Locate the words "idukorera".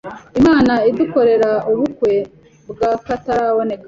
0.89-1.51